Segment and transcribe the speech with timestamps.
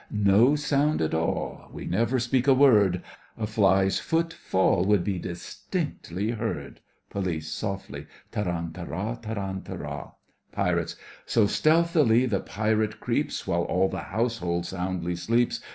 [0.09, 1.69] No sound at all!
[1.71, 3.03] We never speak a word;
[3.37, 6.79] A fly's foot fall Would be distinctly heard—
[7.11, 10.13] POLICE: (softly) Tarantara, tarantara!
[10.53, 10.95] PIRATES:
[11.27, 15.59] So stealthily the pirate creeps, While all the household soundly sleeps.